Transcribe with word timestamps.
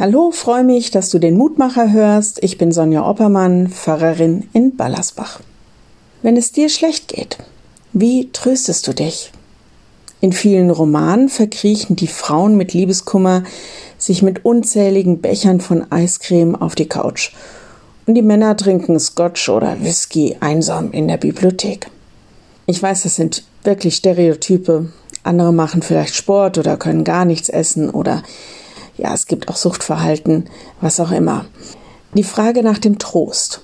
Hallo, 0.00 0.30
freue 0.30 0.64
mich, 0.64 0.90
dass 0.90 1.10
du 1.10 1.18
den 1.18 1.36
Mutmacher 1.36 1.92
hörst. 1.92 2.42
Ich 2.42 2.56
bin 2.56 2.72
Sonja 2.72 3.06
Oppermann, 3.06 3.68
Pfarrerin 3.68 4.48
in 4.54 4.74
Ballersbach. 4.74 5.40
Wenn 6.22 6.38
es 6.38 6.52
dir 6.52 6.70
schlecht 6.70 7.08
geht, 7.08 7.36
wie 7.92 8.30
tröstest 8.32 8.88
du 8.88 8.94
dich? 8.94 9.30
In 10.22 10.32
vielen 10.32 10.70
Romanen 10.70 11.28
verkriechen 11.28 11.96
die 11.96 12.06
Frauen 12.06 12.56
mit 12.56 12.72
Liebeskummer 12.72 13.42
sich 13.98 14.22
mit 14.22 14.42
unzähligen 14.46 15.20
Bechern 15.20 15.60
von 15.60 15.92
Eiscreme 15.92 16.54
auf 16.54 16.74
die 16.74 16.88
Couch 16.88 17.34
und 18.06 18.14
die 18.14 18.22
Männer 18.22 18.56
trinken 18.56 18.98
Scotch 18.98 19.50
oder 19.50 19.84
Whisky 19.84 20.34
einsam 20.40 20.92
in 20.92 21.08
der 21.08 21.18
Bibliothek. 21.18 21.88
Ich 22.64 22.82
weiß, 22.82 23.02
das 23.02 23.16
sind 23.16 23.44
wirklich 23.64 23.96
Stereotype. 23.96 24.90
Andere 25.24 25.52
machen 25.52 25.82
vielleicht 25.82 26.14
Sport 26.14 26.56
oder 26.56 26.78
können 26.78 27.04
gar 27.04 27.26
nichts 27.26 27.50
essen 27.50 27.90
oder 27.90 28.22
ja, 29.00 29.14
es 29.14 29.26
gibt 29.26 29.48
auch 29.48 29.56
Suchtverhalten, 29.56 30.48
was 30.80 31.00
auch 31.00 31.10
immer. 31.10 31.46
Die 32.14 32.24
Frage 32.24 32.62
nach 32.62 32.78
dem 32.78 32.98
Trost. 32.98 33.62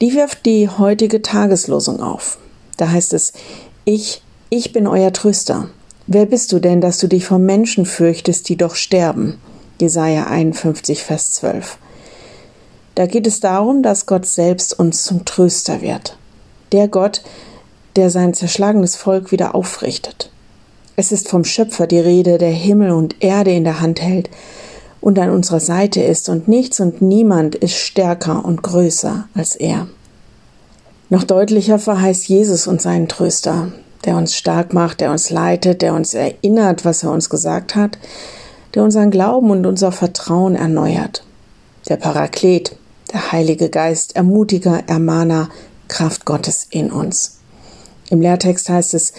Die 0.00 0.14
wirft 0.14 0.44
die 0.44 0.68
heutige 0.68 1.22
Tageslosung 1.22 2.00
auf. 2.00 2.38
Da 2.76 2.90
heißt 2.90 3.14
es, 3.14 3.32
ich, 3.84 4.22
ich 4.50 4.72
bin 4.72 4.86
euer 4.86 5.12
Tröster. 5.12 5.68
Wer 6.06 6.26
bist 6.26 6.52
du 6.52 6.58
denn, 6.58 6.80
dass 6.80 6.98
du 6.98 7.06
dich 7.06 7.24
vor 7.24 7.38
Menschen 7.38 7.86
fürchtest, 7.86 8.48
die 8.48 8.56
doch 8.56 8.74
sterben? 8.74 9.38
Jesaja 9.80 10.26
51, 10.26 11.02
Vers 11.02 11.32
12. 11.32 11.78
Da 12.94 13.06
geht 13.06 13.26
es 13.26 13.40
darum, 13.40 13.82
dass 13.82 14.06
Gott 14.06 14.26
selbst 14.26 14.78
uns 14.78 15.04
zum 15.04 15.24
Tröster 15.24 15.80
wird. 15.80 16.18
Der 16.72 16.88
Gott, 16.88 17.22
der 17.96 18.10
sein 18.10 18.34
zerschlagenes 18.34 18.96
Volk 18.96 19.32
wieder 19.32 19.54
aufrichtet. 19.54 20.23
Es 20.96 21.10
ist 21.10 21.28
vom 21.28 21.44
Schöpfer 21.44 21.86
die 21.86 21.98
Rede, 21.98 22.38
der 22.38 22.50
Himmel 22.50 22.92
und 22.92 23.22
Erde 23.22 23.50
in 23.50 23.64
der 23.64 23.80
Hand 23.80 24.00
hält 24.00 24.30
und 25.00 25.18
an 25.18 25.30
unserer 25.30 25.60
Seite 25.60 26.00
ist, 26.00 26.28
und 26.28 26.48
nichts 26.48 26.80
und 26.80 27.02
niemand 27.02 27.56
ist 27.56 27.74
stärker 27.74 28.44
und 28.44 28.62
größer 28.62 29.28
als 29.34 29.56
er. 29.56 29.88
Noch 31.10 31.24
deutlicher 31.24 31.78
verheißt 31.78 32.28
Jesus 32.28 32.66
uns 32.66 32.84
seinen 32.84 33.08
Tröster, 33.08 33.72
der 34.04 34.16
uns 34.16 34.36
stark 34.36 34.72
macht, 34.72 35.00
der 35.00 35.10
uns 35.10 35.30
leitet, 35.30 35.82
der 35.82 35.94
uns 35.94 36.14
erinnert, 36.14 36.84
was 36.84 37.02
er 37.02 37.10
uns 37.10 37.28
gesagt 37.28 37.74
hat, 37.74 37.98
der 38.74 38.82
unseren 38.82 39.10
Glauben 39.10 39.50
und 39.50 39.66
unser 39.66 39.92
Vertrauen 39.92 40.54
erneuert. 40.54 41.24
Der 41.88 41.96
Paraklet, 41.96 42.76
der 43.12 43.32
Heilige 43.32 43.68
Geist, 43.68 44.16
Ermutiger, 44.16 44.84
Ermahner, 44.86 45.50
Kraft 45.88 46.24
Gottes 46.24 46.66
in 46.70 46.90
uns. 46.90 47.38
Im 48.10 48.20
Lehrtext 48.20 48.68
heißt 48.68 48.94
es, 48.94 49.12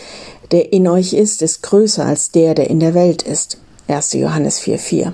der 0.52 0.74
in 0.74 0.88
euch 0.88 1.14
ist, 1.14 1.42
ist 1.42 1.64
größer 1.64 2.06
als 2.06 2.32
der, 2.32 2.54
der 2.56 2.70
in 2.70 2.80
der 2.80 2.94
Welt 2.94 3.24
ist. 3.24 3.58
1. 3.88 4.14
Johannes 4.14 4.60
4,4. 4.62 5.12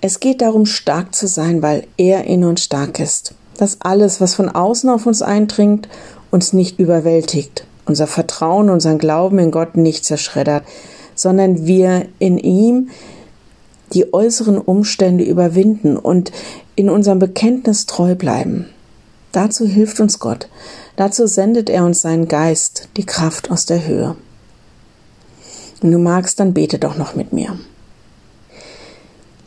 Es 0.00 0.20
geht 0.20 0.42
darum, 0.42 0.66
stark 0.66 1.14
zu 1.14 1.26
sein, 1.26 1.62
weil 1.62 1.86
er 1.96 2.24
in 2.24 2.44
uns 2.44 2.62
stark 2.62 3.00
ist. 3.00 3.34
Dass 3.56 3.80
alles, 3.80 4.20
was 4.20 4.34
von 4.34 4.48
außen 4.48 4.90
auf 4.90 5.06
uns 5.06 5.22
eindringt, 5.22 5.88
uns 6.30 6.52
nicht 6.52 6.78
überwältigt, 6.78 7.64
unser 7.86 8.06
Vertrauen, 8.06 8.68
unseren 8.68 8.98
Glauben 8.98 9.38
in 9.38 9.50
Gott 9.50 9.76
nicht 9.76 10.04
zerschreddert, 10.04 10.64
sondern 11.14 11.66
wir 11.66 12.06
in 12.18 12.38
ihm 12.38 12.90
die 13.92 14.12
äußeren 14.12 14.58
Umstände 14.58 15.24
überwinden 15.24 15.96
und 15.96 16.32
in 16.74 16.90
unserem 16.90 17.18
Bekenntnis 17.18 17.86
treu 17.86 18.14
bleiben. 18.14 18.66
Dazu 19.32 19.66
hilft 19.66 20.00
uns 20.00 20.18
Gott. 20.18 20.48
Dazu 20.96 21.26
sendet 21.26 21.68
er 21.68 21.84
uns 21.84 22.02
seinen 22.02 22.28
Geist, 22.28 22.88
die 22.96 23.06
Kraft 23.06 23.50
aus 23.50 23.66
der 23.66 23.86
Höhe. 23.86 24.16
Wenn 25.80 25.90
du 25.90 25.98
magst, 25.98 26.40
dann 26.40 26.54
bete 26.54 26.78
doch 26.78 26.96
noch 26.96 27.14
mit 27.14 27.32
mir. 27.32 27.58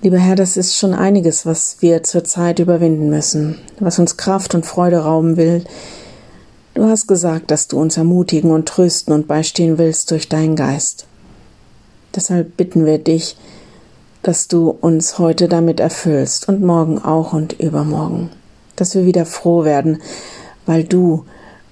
Lieber 0.02 0.18
Herr, 0.18 0.36
das 0.36 0.58
ist 0.58 0.78
schon 0.78 0.94
einiges, 0.94 1.46
was 1.46 1.78
wir 1.80 2.04
zurzeit 2.04 2.60
überwinden 2.60 3.10
müssen, 3.10 3.58
was 3.80 3.98
uns 3.98 4.18
Kraft 4.18 4.54
und 4.54 4.66
Freude 4.66 5.00
rauben 5.00 5.38
will. 5.38 5.64
Du 6.76 6.84
hast 6.84 7.08
gesagt, 7.08 7.50
dass 7.50 7.68
du 7.68 7.80
uns 7.80 7.98
ermutigen 7.98 8.52
und 8.52 8.68
trösten 8.68 9.14
und 9.14 9.28
beistehen 9.28 9.78
willst 9.78 10.12
durch 10.12 10.30
deinen 10.30 10.56
Geist. 10.56 11.08
Deshalb 12.16 12.56
bitten 12.58 12.86
wir 12.86 13.00
dich, 13.00 13.38
dass 14.22 14.48
du 14.48 14.70
uns 14.70 15.18
heute 15.18 15.48
damit 15.48 15.80
erfüllst 15.80 16.48
und 16.48 16.62
morgen 16.62 17.00
auch 17.00 17.34
und 17.34 17.54
übermorgen 17.54 18.30
dass 18.78 18.96
wir 18.96 19.06
wieder 19.06 19.26
froh 19.26 19.66
werden, 19.66 20.02
weil 20.68 20.84
du 20.84 21.26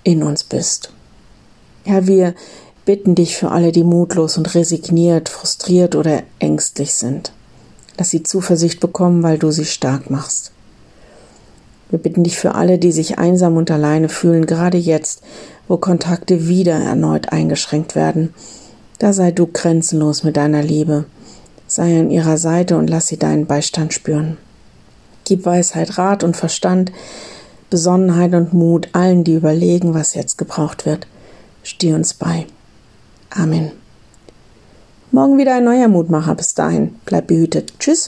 in 0.03 0.23
uns 0.23 0.43
bist. 0.43 0.91
Herr, 1.83 2.07
wir 2.07 2.33
bitten 2.85 3.15
dich 3.15 3.37
für 3.37 3.51
alle, 3.51 3.71
die 3.71 3.83
mutlos 3.83 4.37
und 4.37 4.55
resigniert, 4.55 5.29
frustriert 5.29 5.95
oder 5.95 6.23
ängstlich 6.39 6.93
sind, 6.93 7.31
dass 7.97 8.09
sie 8.09 8.23
Zuversicht 8.23 8.79
bekommen, 8.79 9.21
weil 9.23 9.37
du 9.37 9.51
sie 9.51 9.65
stark 9.65 10.09
machst. 10.09 10.51
Wir 11.89 11.99
bitten 11.99 12.23
dich 12.23 12.37
für 12.37 12.55
alle, 12.55 12.79
die 12.79 12.91
sich 12.91 13.19
einsam 13.19 13.57
und 13.57 13.69
alleine 13.69 14.09
fühlen, 14.09 14.45
gerade 14.45 14.77
jetzt, 14.77 15.21
wo 15.67 15.77
Kontakte 15.77 16.47
wieder 16.47 16.73
erneut 16.73 17.31
eingeschränkt 17.31 17.95
werden. 17.95 18.33
Da 18.99 19.13
sei 19.13 19.31
du 19.31 19.47
grenzenlos 19.47 20.23
mit 20.23 20.37
deiner 20.37 20.63
Liebe. 20.63 21.05
Sei 21.67 21.99
an 21.99 22.11
ihrer 22.11 22.37
Seite 22.37 22.77
und 22.77 22.89
lass 22.89 23.07
sie 23.07 23.17
deinen 23.17 23.45
Beistand 23.45 23.93
spüren. 23.93 24.37
Gib 25.25 25.45
Weisheit, 25.45 25.97
Rat 25.97 26.23
und 26.23 26.37
Verstand, 26.37 26.91
Besonnenheit 27.69 28.33
und 28.33 28.53
Mut 28.53 28.89
allen, 28.93 29.23
die 29.23 29.33
überlegen, 29.33 29.93
was 29.93 30.13
jetzt 30.13 30.37
gebraucht 30.37 30.85
wird. 30.85 31.07
Steh 31.63 31.93
uns 31.93 32.13
bei. 32.13 32.45
Amen. 33.29 33.71
Morgen 35.11 35.37
wieder 35.37 35.55
ein 35.55 35.63
neuer 35.63 35.87
Mutmacher. 35.87 36.35
Bis 36.35 36.53
dahin, 36.53 36.95
bleib 37.05 37.27
behütet. 37.27 37.73
Tschüss. 37.79 38.03